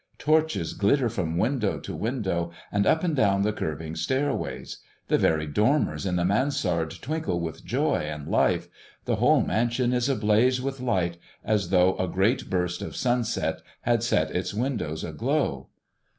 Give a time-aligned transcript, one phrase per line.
[0.17, 5.45] Torches glitter from window to window and up and down the curving stairways; the very
[5.45, 8.67] dormers in the mansard twinkle with joy and life.
[9.05, 14.01] The whole mansion is ablaze with light, as though a great burst of sunset had
[14.01, 15.69] set its windows aglow.